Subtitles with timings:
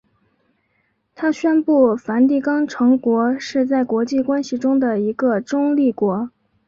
[1.13, 6.31] 它宣布梵蒂冈城国是在国际关系的一个中立国。